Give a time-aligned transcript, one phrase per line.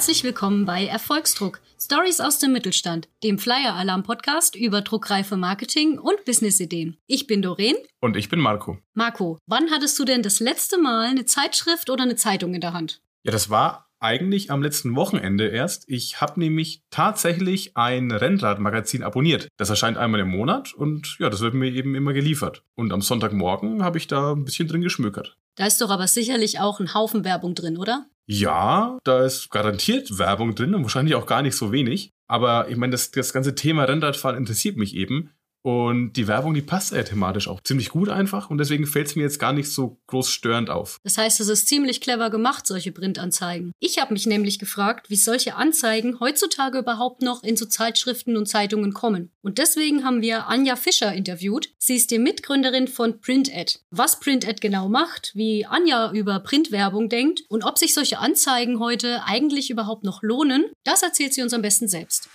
[0.00, 1.60] Herzlich willkommen bei Erfolgsdruck.
[1.78, 6.96] Stories aus dem Mittelstand, dem Flyer Alarm Podcast über druckreife Marketing und Businessideen.
[7.06, 7.76] Ich bin Doreen.
[8.00, 8.78] Und ich bin Marco.
[8.94, 12.72] Marco, wann hattest du denn das letzte Mal eine Zeitschrift oder eine Zeitung in der
[12.72, 13.02] Hand?
[13.24, 15.84] Ja, das war eigentlich am letzten Wochenende erst.
[15.86, 19.48] Ich habe nämlich tatsächlich ein Rennradmagazin abonniert.
[19.58, 22.62] Das erscheint einmal im Monat und ja, das wird mir eben immer geliefert.
[22.74, 25.36] Und am Sonntagmorgen habe ich da ein bisschen drin geschmökert.
[25.56, 28.06] Da ist doch aber sicherlich auch ein Haufen Werbung drin, oder?
[28.32, 32.12] Ja, da ist garantiert Werbung drin und wahrscheinlich auch gar nicht so wenig.
[32.28, 35.30] Aber ich meine, das, das ganze Thema Rennradfahren interessiert mich eben.
[35.62, 39.16] Und die Werbung, die passt ja thematisch auch ziemlich gut einfach und deswegen fällt es
[39.16, 40.98] mir jetzt gar nicht so groß störend auf.
[41.04, 43.72] Das heißt, es ist ziemlich clever gemacht, solche Printanzeigen.
[43.78, 48.46] Ich habe mich nämlich gefragt, wie solche Anzeigen heutzutage überhaupt noch in so Zeitschriften und
[48.46, 49.30] Zeitungen kommen.
[49.42, 51.70] Und deswegen haben wir Anja Fischer interviewt.
[51.78, 53.80] Sie ist die Mitgründerin von PrintAd.
[53.90, 59.24] Was PrintAd genau macht, wie Anja über Printwerbung denkt und ob sich solche Anzeigen heute
[59.24, 62.28] eigentlich überhaupt noch lohnen, das erzählt sie uns am besten selbst.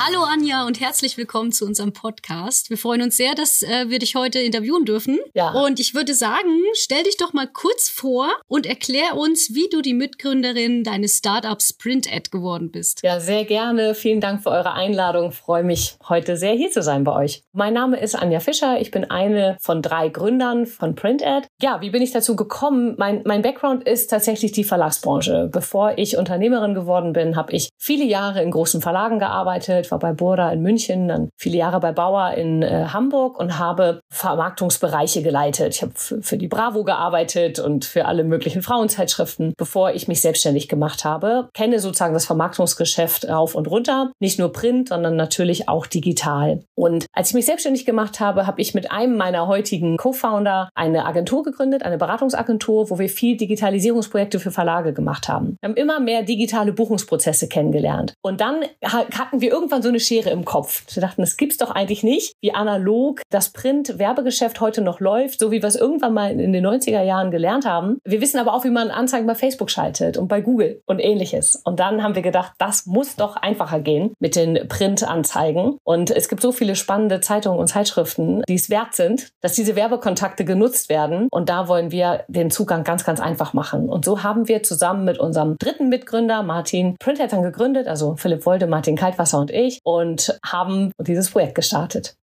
[0.00, 2.70] Hallo Anja und herzlich willkommen zu unserem Podcast.
[2.70, 5.18] Wir freuen uns sehr, dass äh, wir dich heute interviewen dürfen.
[5.34, 5.50] Ja.
[5.50, 9.82] Und ich würde sagen, stell dich doch mal kurz vor und erklär uns, wie du
[9.82, 13.00] die Mitgründerin deines Startups PrintAd geworden bist.
[13.02, 13.96] Ja, sehr gerne.
[13.96, 15.30] Vielen Dank für eure Einladung.
[15.30, 17.42] Ich freue mich, heute sehr hier zu sein bei euch.
[17.52, 18.80] Mein Name ist Anja Fischer.
[18.80, 21.48] Ich bin eine von drei Gründern von PrintAd.
[21.60, 22.94] Ja, wie bin ich dazu gekommen?
[22.98, 25.50] Mein, mein Background ist tatsächlich die Verlagsbranche.
[25.52, 30.12] Bevor ich Unternehmerin geworden bin, habe ich viele Jahre in großen Verlagen gearbeitet, war bei
[30.12, 35.74] Burda in München, dann viele Jahre bei Bauer in äh, Hamburg und habe Vermarktungsbereiche geleitet.
[35.74, 40.68] Ich habe für die Bravo gearbeitet und für alle möglichen Frauenzeitschriften, bevor ich mich selbstständig
[40.68, 41.48] gemacht habe.
[41.54, 46.60] Kenne sozusagen das Vermarktungsgeschäft rauf und runter, nicht nur Print, sondern natürlich auch digital.
[46.74, 51.06] Und als ich mich selbstständig gemacht habe, habe ich mit einem meiner heutigen Co-Founder eine
[51.06, 55.56] Agentur gegründet, eine Beratungsagentur, wo wir viel Digitalisierungsprojekte für Verlage gemacht haben.
[55.60, 58.14] Wir haben immer mehr digitale Buchungsprozesse kennengelernt.
[58.22, 60.84] Und dann hatten wir irgendwann so eine Schere im Kopf.
[60.94, 65.50] Wir dachten, das gibt's doch eigentlich nicht, wie analog das Print-Werbegeschäft heute noch läuft, so
[65.50, 67.98] wie wir es irgendwann mal in den 90er Jahren gelernt haben.
[68.04, 71.60] Wir wissen aber auch, wie man Anzeigen bei Facebook schaltet und bei Google und ähnliches.
[71.64, 75.78] Und dann haben wir gedacht, das muss doch einfacher gehen mit den Print-Anzeigen.
[75.84, 79.76] Und es gibt so viele spannende Zeitungen und Zeitschriften, die es wert sind, dass diese
[79.76, 81.28] Werbekontakte genutzt werden.
[81.30, 83.88] Und da wollen wir den Zugang ganz, ganz einfach machen.
[83.88, 88.66] Und so haben wir zusammen mit unserem dritten Mitgründer Martin Printhead gegründet, also Philipp Wolde,
[88.66, 92.14] Martin Kaltwasser und ich und haben dieses Projekt gestartet.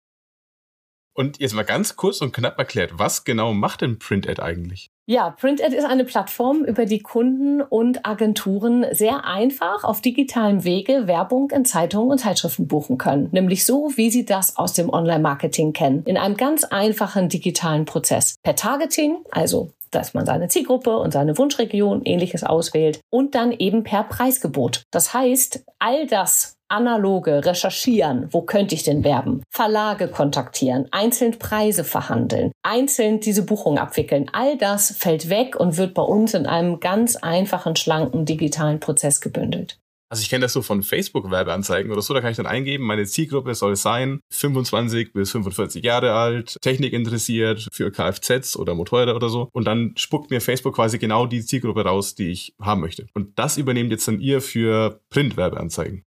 [1.17, 4.89] Und jetzt mal ganz kurz und knapp erklärt, was genau macht denn PrintAd eigentlich?
[5.07, 11.07] Ja, PrintAd ist eine Plattform, über die Kunden und Agenturen sehr einfach auf digitalem Wege
[11.07, 13.29] Werbung in Zeitungen und Zeitschriften buchen können.
[13.31, 16.03] Nämlich so, wie sie das aus dem Online-Marketing kennen.
[16.03, 18.35] In einem ganz einfachen digitalen Prozess.
[18.43, 23.83] Per Targeting, also dass man seine Zielgruppe und seine Wunschregion ähnliches auswählt und dann eben
[23.83, 24.83] per Preisgebot.
[24.91, 31.83] Das heißt, all das analoge Recherchieren, wo könnte ich denn werben, Verlage kontaktieren, einzeln Preise
[31.83, 36.79] verhandeln, einzeln diese Buchung abwickeln, all das fällt weg und wird bei uns in einem
[36.79, 39.77] ganz einfachen, schlanken digitalen Prozess gebündelt.
[40.07, 43.05] Also ich kenne das so von Facebook-Werbeanzeigen oder so, da kann ich dann eingeben, meine
[43.05, 49.29] Zielgruppe soll sein 25 bis 45 Jahre alt, Technik interessiert für Kfz oder Motorräder oder
[49.29, 49.49] so.
[49.51, 53.07] Und dann spuckt mir Facebook quasi genau die Zielgruppe raus, die ich haben möchte.
[53.15, 56.03] Und das übernehmt jetzt dann ihr für Print-Werbeanzeigen.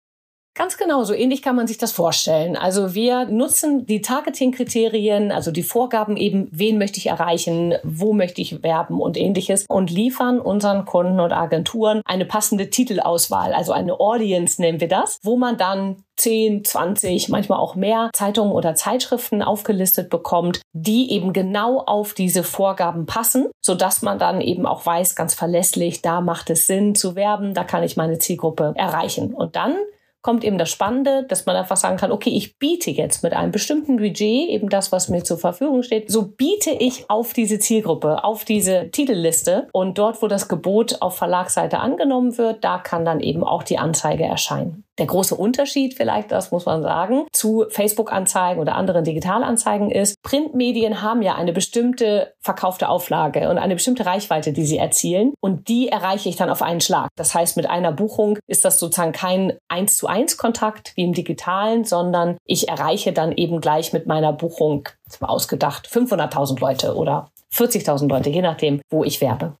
[0.59, 2.57] Ganz genau, so ähnlich kann man sich das vorstellen.
[2.57, 8.41] Also wir nutzen die Targeting-Kriterien, also die Vorgaben eben, wen möchte ich erreichen, wo möchte
[8.41, 14.01] ich werben und ähnliches und liefern unseren Kunden und Agenturen eine passende Titelauswahl, also eine
[14.01, 19.41] Audience nennen wir das, wo man dann 10, 20, manchmal auch mehr Zeitungen oder Zeitschriften
[19.41, 25.15] aufgelistet bekommt, die eben genau auf diese Vorgaben passen, sodass man dann eben auch weiß,
[25.15, 29.33] ganz verlässlich, da macht es Sinn zu werben, da kann ich meine Zielgruppe erreichen.
[29.33, 29.77] Und dann
[30.21, 33.51] kommt eben das Spannende, dass man einfach sagen kann, okay, ich biete jetzt mit einem
[33.51, 38.23] bestimmten Budget, eben das, was mir zur Verfügung steht, so biete ich auf diese Zielgruppe,
[38.23, 43.19] auf diese Titelliste und dort, wo das Gebot auf Verlagsseite angenommen wird, da kann dann
[43.21, 44.83] eben auch die Anzeige erscheinen.
[44.99, 51.01] Der große Unterschied vielleicht, das muss man sagen, zu Facebook-Anzeigen oder anderen Digitalanzeigen ist, Printmedien
[51.01, 55.87] haben ja eine bestimmte verkaufte Auflage und eine bestimmte Reichweite, die sie erzielen und die
[55.87, 57.07] erreiche ich dann auf einen Schlag.
[57.15, 61.13] Das heißt, mit einer Buchung ist das sozusagen kein 1 zu 1 Kontakt wie im
[61.13, 64.89] digitalen, sondern ich erreiche dann eben gleich mit meiner Buchung,
[65.21, 69.55] ausgedacht, 500.000 Leute oder 40.000 Leute, je nachdem, wo ich werbe.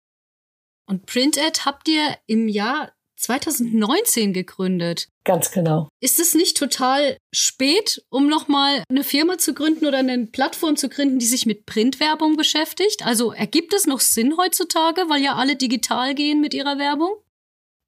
[0.89, 5.07] Und PrintAd habt ihr im Jahr 2019 gegründet.
[5.25, 5.89] Ganz genau.
[5.99, 10.89] Ist es nicht total spät, um nochmal eine Firma zu gründen oder eine Plattform zu
[10.89, 13.05] gründen, die sich mit Printwerbung beschäftigt?
[13.05, 17.11] Also ergibt es noch Sinn heutzutage, weil ja alle digital gehen mit ihrer Werbung?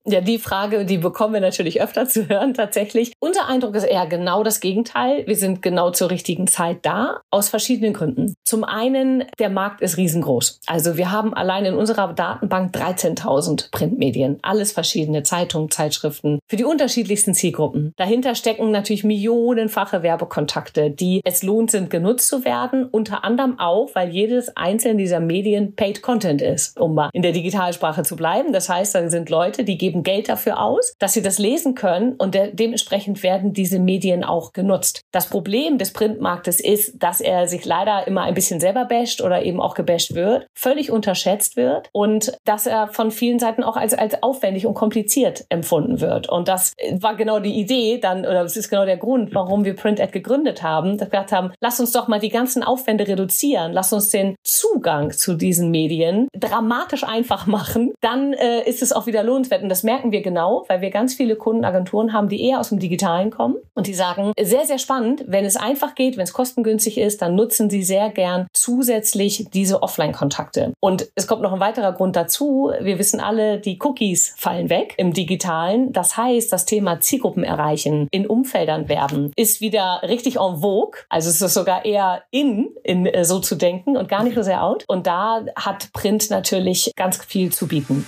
[0.07, 3.13] Ja, die Frage, die bekommen wir natürlich öfter zu hören tatsächlich.
[3.19, 5.27] Unser Eindruck ist eher genau das Gegenteil.
[5.27, 8.33] Wir sind genau zur richtigen Zeit da, aus verschiedenen Gründen.
[8.44, 10.62] Zum einen, der Markt ist riesengroß.
[10.65, 16.63] Also wir haben allein in unserer Datenbank 13.000 Printmedien, alles verschiedene Zeitungen, Zeitschriften für die
[16.63, 17.94] unterschiedlichsten Zielgruppen.
[17.98, 22.86] Dahinter stecken natürlich millionenfache Werbekontakte, die es lohnt sind, genutzt zu werden.
[22.86, 27.33] Unter anderem auch, weil jedes einzelne dieser Medien Paid Content ist, um mal in der
[27.33, 28.51] Digitalsprache zu bleiben.
[28.51, 31.75] Das heißt, da sind Leute, die geben geben Geld dafür aus, dass sie das lesen
[31.75, 35.01] können und de dementsprechend werden diese Medien auch genutzt.
[35.11, 39.43] Das Problem des Printmarktes ist, dass er sich leider immer ein bisschen selber basht oder
[39.43, 43.93] eben auch gebasht wird, völlig unterschätzt wird und dass er von vielen Seiten auch als,
[43.93, 46.29] als aufwendig und kompliziert empfunden wird.
[46.29, 49.75] Und das war genau die Idee dann, oder das ist genau der Grund, warum wir
[49.75, 53.73] PrintAd gegründet haben, dass wir gesagt haben, lass uns doch mal die ganzen Aufwände reduzieren,
[53.73, 59.05] lass uns den Zugang zu diesen Medien dramatisch einfach machen, dann äh, ist es auch
[59.05, 59.63] wieder lohnenswert.
[59.63, 62.69] Und das das merken wir genau, weil wir ganz viele Kundenagenturen haben, die eher aus
[62.69, 66.33] dem Digitalen kommen und die sagen, sehr, sehr spannend, wenn es einfach geht, wenn es
[66.33, 70.74] kostengünstig ist, dann nutzen sie sehr gern zusätzlich diese Offline-Kontakte.
[70.80, 72.72] Und es kommt noch ein weiterer Grund dazu.
[72.80, 75.92] Wir wissen alle, die Cookies fallen weg im Digitalen.
[75.94, 81.00] Das heißt, das Thema Zielgruppen erreichen, in Umfeldern werben, ist wieder richtig en vogue.
[81.10, 84.44] Also es ist sogar eher in, in äh, so zu denken und gar nicht so
[84.44, 84.84] sehr out.
[84.88, 88.06] Und da hat Print natürlich ganz viel zu bieten.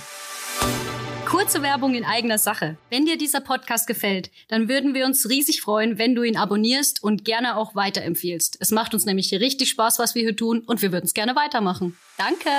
[1.26, 2.76] Kurze Werbung in eigener Sache.
[2.90, 7.02] Wenn dir dieser Podcast gefällt, dann würden wir uns riesig freuen, wenn du ihn abonnierst
[7.02, 8.58] und gerne auch weiterempfiehlst.
[8.60, 11.34] Es macht uns nämlich richtig Spaß, was wir hier tun und wir würden es gerne
[11.34, 11.96] weitermachen.
[12.18, 12.50] Danke!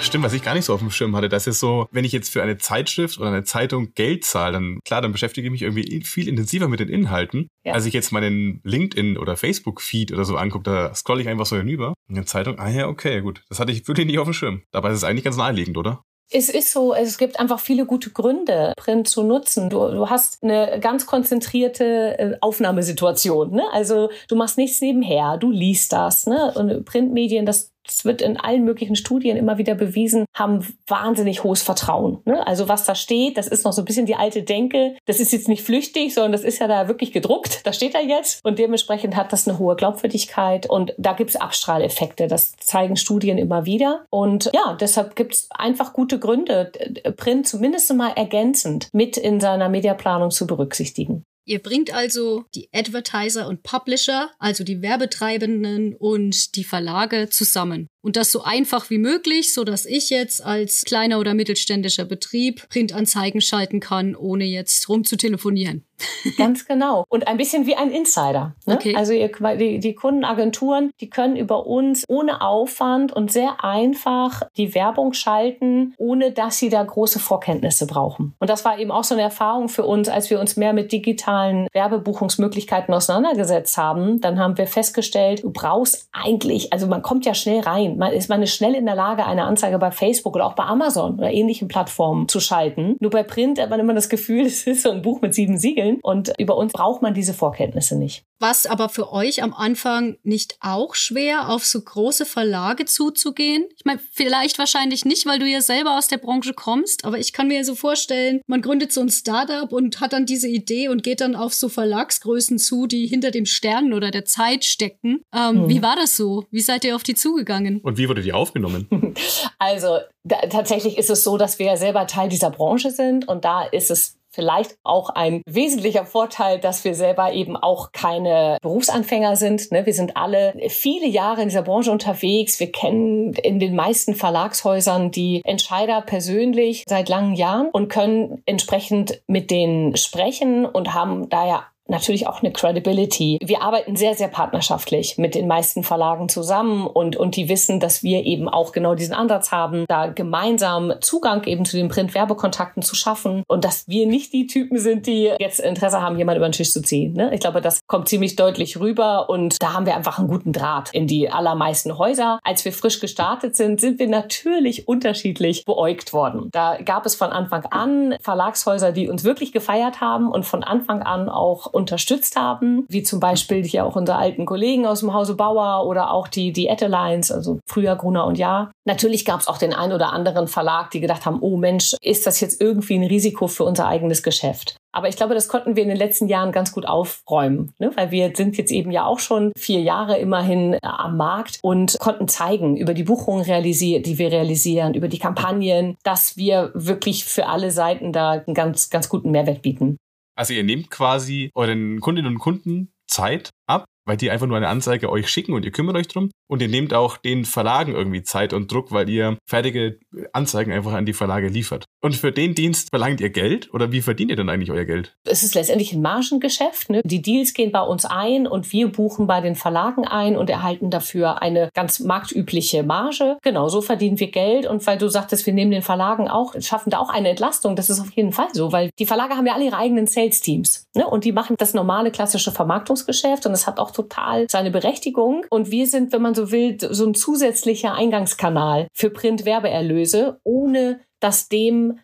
[0.00, 2.10] Stimmt, was ich gar nicht so auf dem Schirm hatte, das ist so, wenn ich
[2.10, 5.62] jetzt für eine Zeitschrift oder eine Zeitung Geld zahle, dann klar, dann beschäftige ich mich
[5.62, 7.46] irgendwie viel intensiver mit den Inhalten.
[7.64, 7.74] Ja.
[7.74, 11.56] Als ich jetzt meinen LinkedIn oder Facebook-Feed oder so angucke, da scrolle ich einfach so
[11.56, 11.94] hinüber.
[12.08, 13.44] Eine Zeitung, ah ja, okay, gut.
[13.48, 14.62] Das hatte ich wirklich nicht auf dem Schirm.
[14.72, 16.02] Dabei ist es eigentlich ganz naheliegend, oder?
[16.32, 19.68] Es ist so, es gibt einfach viele gute Gründe, Print zu nutzen.
[19.68, 23.52] Du, du hast eine ganz konzentrierte äh, Aufnahmesituation.
[23.52, 23.64] Ne?
[23.72, 26.26] Also du machst nichts nebenher, du liest das.
[26.26, 26.52] Ne?
[26.54, 31.62] Und Printmedien, das das wird in allen möglichen Studien immer wieder bewiesen, haben wahnsinnig hohes
[31.62, 32.20] Vertrauen.
[32.24, 32.46] Ne?
[32.46, 34.96] Also was da steht, das ist noch so ein bisschen die alte Denke.
[35.06, 37.66] Das ist jetzt nicht flüchtig, sondern das ist ja da wirklich gedruckt.
[37.66, 38.44] Da steht er jetzt.
[38.44, 40.68] Und dementsprechend hat das eine hohe Glaubwürdigkeit.
[40.68, 42.28] Und da gibt es Abstrahleffekte.
[42.28, 44.04] Das zeigen Studien immer wieder.
[44.10, 46.70] Und ja, deshalb gibt es einfach gute Gründe,
[47.16, 51.24] Print zumindest mal ergänzend mit in seiner Mediaplanung zu berücksichtigen.
[51.44, 57.88] Ihr bringt also die Advertiser und Publisher, also die Werbetreibenden und die Verlage zusammen.
[58.02, 62.68] Und das so einfach wie möglich, so dass ich jetzt als kleiner oder mittelständischer Betrieb
[62.68, 65.84] Printanzeigen schalten kann, ohne jetzt rumzutelefonieren.
[66.36, 67.04] Ganz genau.
[67.08, 68.54] Und ein bisschen wie ein Insider.
[68.66, 68.74] Ne?
[68.74, 68.94] Okay.
[68.96, 74.74] Also ihr, die, die Kundenagenturen, die können über uns ohne Aufwand und sehr einfach die
[74.74, 78.34] Werbung schalten, ohne dass sie da große Vorkenntnisse brauchen.
[78.38, 80.92] Und das war eben auch so eine Erfahrung für uns, als wir uns mehr mit
[80.92, 84.20] digitalen Werbebuchungsmöglichkeiten auseinandergesetzt haben.
[84.20, 88.28] Dann haben wir festgestellt, du brauchst eigentlich, also man kommt ja schnell rein man ist
[88.28, 91.30] man ist schnell in der Lage, eine Anzeige bei Facebook oder auch bei Amazon oder
[91.30, 92.96] ähnlichen Plattformen zu schalten.
[93.00, 95.58] Nur bei Print hat man immer das Gefühl, es ist so ein Buch mit sieben
[95.58, 98.24] Siegeln und über uns braucht man diese Vorkenntnisse nicht.
[98.42, 103.66] Was aber für euch am Anfang nicht auch schwer, auf so große Verlage zuzugehen?
[103.76, 107.32] Ich meine, vielleicht wahrscheinlich nicht, weil du ja selber aus der Branche kommst, aber ich
[107.32, 111.04] kann mir so vorstellen, man gründet so ein Startup und hat dann diese Idee und
[111.04, 115.22] geht dann auf so Verlagsgrößen zu, die hinter dem Stern oder der Zeit stecken.
[115.32, 115.68] Ähm, mhm.
[115.68, 116.44] Wie war das so?
[116.50, 117.80] Wie seid ihr auf die zugegangen?
[117.82, 118.88] Und wie wurde die aufgenommen?
[119.58, 123.44] Also da, tatsächlich ist es so, dass wir ja selber Teil dieser Branche sind und
[123.44, 129.36] da ist es vielleicht auch ein wesentlicher Vorteil, dass wir selber eben auch keine Berufsanfänger
[129.36, 129.70] sind.
[129.70, 129.86] Ne?
[129.86, 132.58] Wir sind alle viele Jahre in dieser Branche unterwegs.
[132.58, 139.22] Wir kennen in den meisten Verlagshäusern die Entscheider persönlich seit langen Jahren und können entsprechend
[139.26, 143.38] mit denen sprechen und haben daher natürlich auch eine Credibility.
[143.42, 148.02] Wir arbeiten sehr, sehr partnerschaftlich mit den meisten Verlagen zusammen und, und die wissen, dass
[148.02, 152.94] wir eben auch genau diesen Ansatz haben, da gemeinsam Zugang eben zu den Print-Werbekontakten zu
[152.94, 156.52] schaffen und dass wir nicht die Typen sind, die jetzt Interesse haben, jemanden über den
[156.52, 157.14] Tisch zu ziehen.
[157.14, 157.34] Ne?
[157.34, 160.90] Ich glaube, das kommt ziemlich deutlich rüber und da haben wir einfach einen guten Draht
[160.92, 162.38] in die allermeisten Häuser.
[162.44, 166.48] Als wir frisch gestartet sind, sind wir natürlich unterschiedlich beäugt worden.
[166.52, 171.02] Da gab es von Anfang an Verlagshäuser, die uns wirklich gefeiert haben und von Anfang
[171.02, 175.34] an auch unterstützt haben, wie zum Beispiel hier auch unsere alten Kollegen aus dem Hause
[175.34, 178.70] Bauer oder auch die, die Ettelines, also früher Gruner und Ja.
[178.84, 182.26] Natürlich gab es auch den einen oder anderen Verlag, die gedacht haben, oh Mensch, ist
[182.26, 184.76] das jetzt irgendwie ein Risiko für unser eigenes Geschäft?
[184.94, 187.90] Aber ich glaube, das konnten wir in den letzten Jahren ganz gut aufräumen, ne?
[187.96, 191.98] weil wir sind jetzt eben ja auch schon vier Jahre immerhin äh, am Markt und
[191.98, 197.24] konnten zeigen über die Buchungen realisiert, die wir realisieren, über die Kampagnen, dass wir wirklich
[197.24, 199.96] für alle Seiten da einen ganz, ganz guten Mehrwert bieten.
[200.34, 204.68] Also ihr nehmt quasi euren Kundinnen und Kunden Zeit ab, weil die einfach nur eine
[204.68, 206.30] Anzeige euch schicken und ihr kümmert euch drum.
[206.48, 209.98] Und ihr nehmt auch den Verlagen irgendwie Zeit und Druck, weil ihr fertige
[210.32, 211.86] Anzeigen einfach an die Verlage liefert.
[212.02, 215.16] Und für den Dienst verlangt ihr Geld oder wie verdient ihr denn eigentlich euer Geld?
[215.24, 216.90] Es ist letztendlich ein Margengeschäft.
[216.90, 217.00] Ne?
[217.04, 220.90] Die Deals gehen bei uns ein und wir buchen bei den Verlagen ein und erhalten
[220.90, 223.38] dafür eine ganz marktübliche Marge.
[223.42, 224.66] Genau, so verdienen wir Geld.
[224.66, 227.88] Und weil du sagtest, wir nehmen den Verlagen auch, schaffen da auch eine Entlastung, das
[227.88, 230.86] ist auf jeden Fall so, weil die Verlage haben ja alle ihre eigenen Sales-Teams.
[230.94, 231.06] Ne?
[231.06, 235.44] Und die machen das normale klassische Vermarktungsgeschäft und es hat auch total seine Berechtigung.
[235.50, 241.48] Und wir sind, wenn man so will, so ein zusätzlicher Eingangskanal für Print-Werbeerlöse, ohne dass
[241.48, 241.98] dem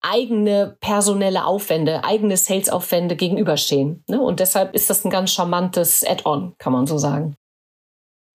[0.00, 4.04] eigene personelle Aufwände, eigene Sales-Aufwände gegenüberstehen.
[4.08, 4.20] Ne?
[4.20, 7.34] Und deshalb ist das ein ganz charmantes Add-on, kann man so sagen.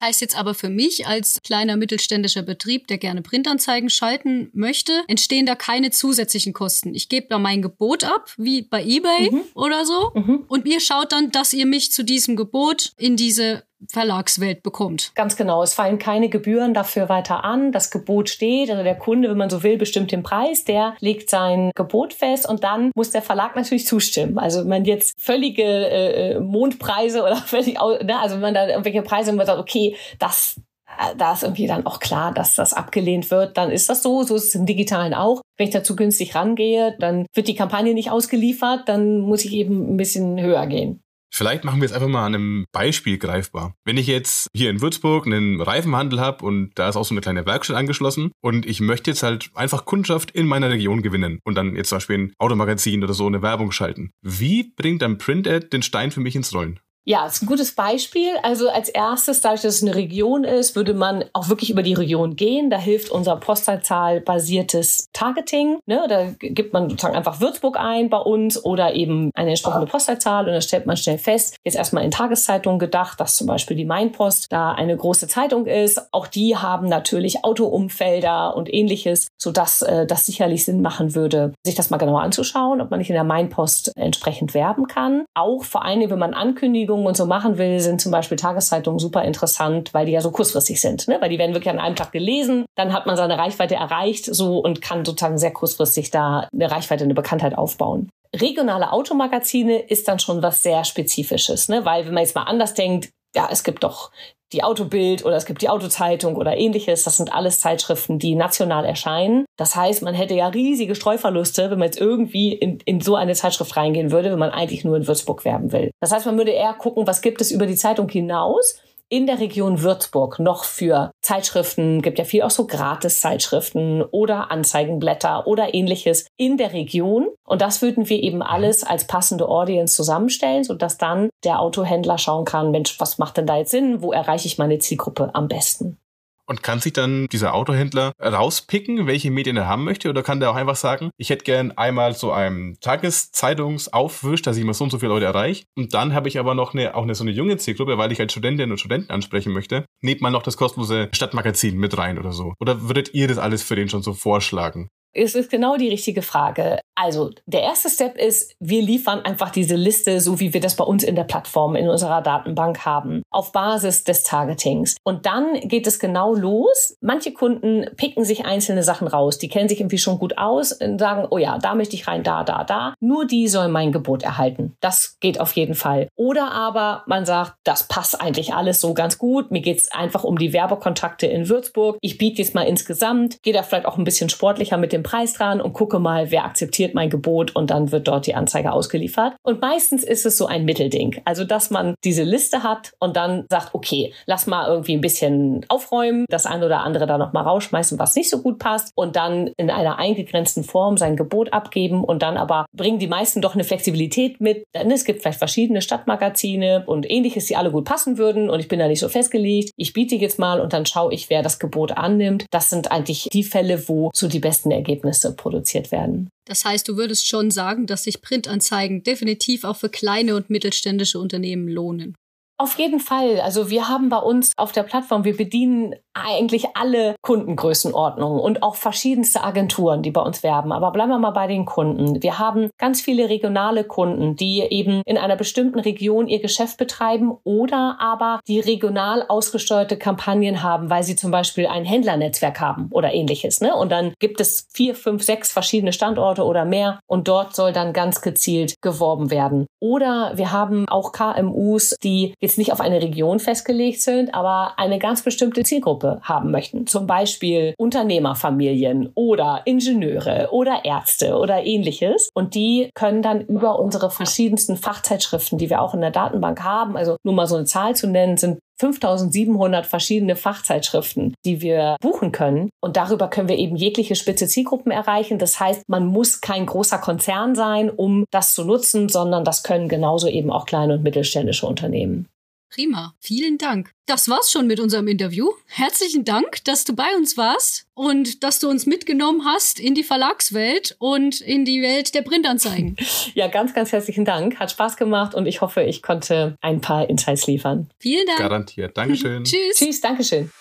[0.03, 5.45] Heißt jetzt aber für mich als kleiner mittelständischer Betrieb, der gerne Printanzeigen schalten möchte, entstehen
[5.45, 6.93] da keine zusätzlichen Kosten.
[6.93, 9.43] Ich gebe da mein Gebot ab, wie bei eBay mhm.
[9.55, 10.12] oder so.
[10.13, 10.43] Mhm.
[10.50, 15.12] Und ihr schaut dann, dass ihr mich zu diesem Gebot in diese Verlagswelt bekommt.
[15.16, 15.63] Ganz genau.
[15.63, 17.72] Es fallen keine Gebühren dafür weiter an.
[17.72, 18.70] Das Gebot steht.
[18.70, 20.63] Also der Kunde, wenn man so will, bestimmt den Preis.
[20.63, 24.38] Der legt sein Gebot fest und dann muss der Verlag natürlich zustimmen.
[24.38, 29.02] Also wenn man jetzt völlige äh, Mondpreise oder völlig, ne, also wenn man da irgendwelche
[29.02, 30.56] Preise, wenn man sagt, okay, das
[30.98, 34.24] äh, da ist irgendwie dann auch klar, dass das abgelehnt wird, dann ist das so.
[34.24, 35.42] So ist es im Digitalen auch.
[35.58, 39.94] Wenn ich dazu günstig rangehe, dann wird die Kampagne nicht ausgeliefert, dann muss ich eben
[39.94, 41.02] ein bisschen höher gehen.
[41.36, 43.74] Vielleicht machen wir es einfach mal an einem Beispiel greifbar.
[43.86, 47.22] Wenn ich jetzt hier in Würzburg einen Reifenhandel habe und da ist auch so eine
[47.22, 51.56] kleine Werkstatt angeschlossen und ich möchte jetzt halt einfach Kundschaft in meiner Region gewinnen und
[51.56, 54.12] dann jetzt zum Beispiel ein Automagazin oder so eine Werbung schalten.
[54.22, 56.80] Wie bringt dann Print-Ad den Stein für mich ins Rollen?
[57.05, 58.29] Ja, ist ein gutes Beispiel.
[58.43, 61.93] Also als erstes, dadurch, dass es eine Region ist, würde man auch wirklich über die
[61.93, 62.69] Region gehen.
[62.69, 65.79] Da hilft unser Postleitzahl-basiertes Targeting.
[65.86, 66.05] Ne?
[66.07, 70.53] Da gibt man sozusagen einfach Würzburg ein bei uns oder eben eine entsprechende Postleitzahl und
[70.53, 74.48] dann stellt man schnell fest, jetzt erstmal in Tageszeitungen gedacht, dass zum Beispiel die Mainpost
[74.50, 76.13] da eine große Zeitung ist.
[76.13, 81.75] Auch die haben natürlich Autoumfelder und ähnliches, sodass äh, das sicherlich Sinn machen würde, sich
[81.75, 85.25] das mal genauer anzuschauen, ob man nicht in der Mainpost entsprechend werben kann.
[85.33, 89.00] Auch vor allem, wenn man Ankündigungen Ankündigungen und so machen will, sind zum Beispiel Tageszeitungen
[89.00, 91.07] super interessant, weil die ja so kurzfristig sind.
[91.07, 91.17] Ne?
[91.19, 94.59] Weil die werden wirklich an einem Tag gelesen, dann hat man seine Reichweite erreicht so
[94.59, 98.09] und kann sozusagen sehr kurzfristig da eine Reichweite, eine Bekanntheit aufbauen.
[98.35, 101.85] Regionale Automagazine ist dann schon was sehr Spezifisches, ne?
[101.85, 104.12] weil wenn man jetzt mal anders denkt, ja, es gibt doch
[104.53, 107.03] die Autobild oder es gibt die Autozeitung oder ähnliches.
[107.03, 109.45] Das sind alles Zeitschriften, die national erscheinen.
[109.57, 113.33] Das heißt, man hätte ja riesige Streuverluste, wenn man jetzt irgendwie in, in so eine
[113.33, 115.91] Zeitschrift reingehen würde, wenn man eigentlich nur in Würzburg werben will.
[116.00, 118.79] Das heißt, man würde eher gucken, was gibt es über die Zeitung hinaus
[119.13, 125.46] in der Region Würzburg noch für Zeitschriften, gibt ja viel auch so Gratis-Zeitschriften oder Anzeigenblätter
[125.46, 127.27] oder ähnliches in der Region.
[127.46, 132.46] Und das würden wir eben alles als passende Audience zusammenstellen, sodass dann der Autohändler schauen
[132.46, 134.01] kann, Mensch, was macht denn da jetzt Sinn?
[134.01, 136.00] Wo erreiche ich meine Zielgruppe am besten?
[136.45, 140.09] Und kann sich dann dieser Autohändler rauspicken, welche Medien er haben möchte?
[140.09, 144.65] Oder kann der auch einfach sagen, ich hätte gern einmal so einen Tageszeitungsaufwisch, dass ich
[144.65, 145.63] mal so und so viele Leute erreiche.
[145.77, 148.19] Und dann habe ich aber noch eine, auch eine so eine junge Zielgruppe, weil ich
[148.19, 149.85] als Studentinnen und Studenten ansprechen möchte.
[150.01, 152.53] Nehmt mal noch das kostenlose Stadtmagazin mit rein oder so.
[152.59, 154.89] Oder würdet ihr das alles für den schon so vorschlagen?
[155.15, 156.79] Es ist genau die richtige Frage.
[156.96, 160.84] Also der erste Step ist, wir liefern einfach diese Liste, so wie wir das bei
[160.84, 164.96] uns in der Plattform, in unserer Datenbank haben, auf Basis des Targetings.
[165.03, 166.98] Und dann geht es genau los.
[167.01, 169.38] Manche Kunden picken sich einzelne Sachen raus.
[169.38, 172.24] Die kennen sich irgendwie schon gut aus und sagen, oh ja, da möchte ich rein,
[172.24, 172.96] da, da, da.
[173.00, 174.75] Nur die sollen mein Gebot erhalten.
[174.82, 176.08] Das geht auf jeden Fall.
[176.15, 179.51] Oder aber man sagt, das passt eigentlich alles so ganz gut.
[179.51, 181.98] Mir geht es einfach um die Werbekontakte in Würzburg.
[182.01, 185.33] Ich biete jetzt mal insgesamt, gehe da vielleicht auch ein bisschen sportlicher mit dem Preis
[185.33, 189.36] dran und gucke mal, wer akzeptiert mein Gebot und dann wird dort die Anzeige ausgeliefert.
[189.43, 191.22] Und meistens ist es so ein Mittelding.
[191.25, 195.65] Also, dass man diese Liste hat und dann sagt, okay, lass mal irgendwie ein bisschen
[195.69, 199.51] aufräumen, das eine oder andere da nochmal rausschmeißen, was nicht so gut passt und dann
[199.57, 203.63] in einer eingegrenzten Form sein Gebot abgeben und dann aber bringen die meisten doch eine
[203.63, 204.65] Flexibilität mit.
[204.74, 208.67] Denn es gibt vielleicht verschiedene Stadtmagazine und ähnliches, die alle gut passen würden und ich
[208.67, 209.72] bin da nicht so festgelegt.
[209.75, 212.45] Ich biete jetzt mal und dann schaue ich, wer das Gebot annimmt.
[212.51, 216.29] Das sind eigentlich die Fälle, wo so die besten Ergebnisse Ergebnisse produziert werden.
[216.45, 221.19] Das heißt, du würdest schon sagen, dass sich Printanzeigen definitiv auch für kleine und mittelständische
[221.19, 222.15] Unternehmen lohnen.
[222.63, 223.41] Auf jeden Fall.
[223.41, 228.75] Also wir haben bei uns auf der Plattform, wir bedienen eigentlich alle Kundengrößenordnungen und auch
[228.75, 230.72] verschiedenste Agenturen, die bei uns werben.
[230.72, 232.24] Aber bleiben wir mal bei den Kunden.
[232.24, 237.34] Wir haben ganz viele regionale Kunden, die eben in einer bestimmten Region ihr Geschäft betreiben
[237.43, 243.13] oder aber die regional ausgesteuerte Kampagnen haben, weil sie zum Beispiel ein Händlernetzwerk haben oder
[243.13, 243.60] ähnliches.
[243.60, 243.75] Ne?
[243.75, 247.91] Und dann gibt es vier, fünf, sechs verschiedene Standorte oder mehr und dort soll dann
[247.91, 249.65] ganz gezielt geworben werden.
[249.82, 255.00] Oder wir haben auch KMUs, die jetzt nicht auf eine Region festgelegt sind, aber eine
[255.00, 256.88] ganz bestimmte Zielgruppe haben möchten.
[256.88, 262.29] Zum Beispiel Unternehmerfamilien oder Ingenieure oder Ärzte oder ähnliches.
[262.33, 266.98] Und die können dann über unsere verschiedensten Fachzeitschriften, die wir auch in der Datenbank haben,
[266.98, 272.31] also nur mal so eine Zahl zu nennen, sind 5700 verschiedene Fachzeitschriften, die wir buchen
[272.31, 272.69] können.
[272.81, 275.39] Und darüber können wir eben jegliche spitze Zielgruppen erreichen.
[275.39, 279.88] Das heißt, man muss kein großer Konzern sein, um das zu nutzen, sondern das können
[279.88, 282.27] genauso eben auch kleine und mittelständische Unternehmen.
[282.74, 283.92] Prima, vielen Dank.
[284.08, 285.48] Das war's schon mit unserem Interview.
[285.68, 290.01] Herzlichen Dank, dass du bei uns warst und dass du uns mitgenommen hast in die
[290.01, 292.96] Verlagswelt und in die Welt der Printanzeigen.
[293.36, 294.60] Ja, ganz, ganz herzlichen Dank.
[294.60, 297.89] Hat Spaß gemacht und ich hoffe, ich konnte ein paar Insights liefern.
[298.00, 298.39] Vielen Dank.
[298.39, 298.98] Garantiert.
[298.98, 299.44] Dankeschön.
[299.44, 299.75] Tschüss.
[299.75, 300.51] Tschüss, Dankeschön.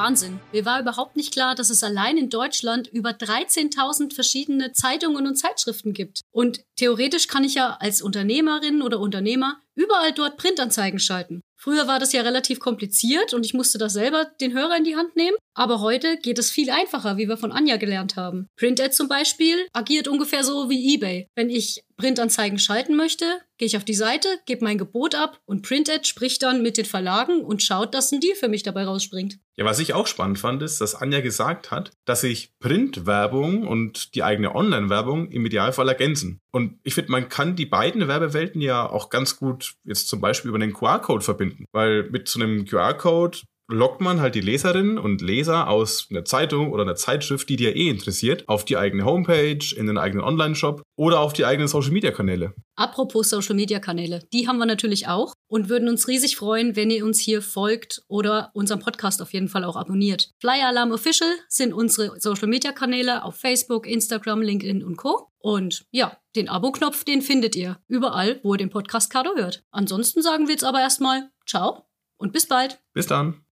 [0.00, 0.40] Wahnsinn.
[0.50, 5.36] Mir war überhaupt nicht klar, dass es allein in Deutschland über 13.000 verschiedene Zeitungen und
[5.36, 6.22] Zeitschriften gibt.
[6.30, 11.42] Und theoretisch kann ich ja als Unternehmerin oder Unternehmer überall dort Printanzeigen schalten.
[11.54, 14.96] Früher war das ja relativ kompliziert und ich musste da selber den Hörer in die
[14.96, 15.36] Hand nehmen.
[15.54, 18.46] Aber heute geht es viel einfacher, wie wir von Anja gelernt haben.
[18.56, 21.26] Printed zum Beispiel agiert ungefähr so wie eBay.
[21.34, 23.24] Wenn ich Printanzeigen schalten möchte,
[23.58, 26.86] gehe ich auf die Seite, gebe mein Gebot ab und Printed spricht dann mit den
[26.86, 29.38] Verlagen und schaut, dass ein Deal für mich dabei rausspringt.
[29.56, 34.14] Ja, was ich auch spannend fand, ist, dass Anja gesagt hat, dass sich Printwerbung und
[34.14, 36.40] die eigene Online-Werbung im Idealfall ergänzen.
[36.50, 40.48] Und ich finde, man kann die beiden Werbewelten ja auch ganz gut jetzt zum Beispiel
[40.48, 41.66] über den QR-Code verbinden.
[41.72, 46.72] Weil mit so einem QR-Code lockt man halt die Leserinnen und Leser aus einer Zeitung
[46.72, 50.82] oder einer Zeitschrift, die dir eh interessiert, auf die eigene Homepage, in den eigenen Online-Shop
[50.96, 52.54] oder auf die eigenen Social-Media-Kanäle.
[52.76, 57.20] Apropos Social-Media-Kanäle, die haben wir natürlich auch und würden uns riesig freuen, wenn ihr uns
[57.20, 60.30] hier folgt oder unseren Podcast auf jeden Fall auch abonniert.
[60.40, 65.28] Flyer Alarm Official sind unsere Social-Media-Kanäle auf Facebook, Instagram, LinkedIn und Co.
[65.38, 69.64] Und ja, den Abo-Knopf, den findet ihr überall, wo ihr den Podcast Cardo hört.
[69.70, 71.86] Ansonsten sagen wir jetzt aber erstmal Ciao
[72.18, 72.80] und bis bald.
[72.92, 73.44] Bis dann.